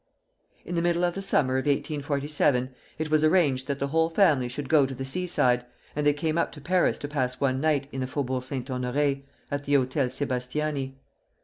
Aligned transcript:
In 0.65 0.73
the 0.73 0.81
middle 0.81 1.03
of 1.03 1.13
the 1.13 1.21
summer 1.21 1.59
of 1.59 1.67
1847 1.67 2.71
it 2.97 3.11
was 3.11 3.23
arranged 3.23 3.67
that 3.67 3.77
the 3.77 3.89
whole 3.89 4.09
family 4.09 4.47
should 4.49 4.67
go 4.67 4.87
to 4.87 4.95
the 4.95 5.05
seaside, 5.05 5.63
and 5.95 6.07
they 6.07 6.11
came 6.13 6.39
up 6.39 6.51
to 6.53 6.59
Paris 6.59 6.97
to 6.97 7.07
pass 7.07 7.39
one 7.39 7.61
night 7.61 7.87
in 7.91 7.99
the 8.01 8.07
Faubourg 8.07 8.43
Saint 8.43 8.67
Honoré 8.67 9.21
at 9.51 9.65
the 9.65 9.75
Hôtel 9.75 10.07
Sébastiani. 10.07 10.93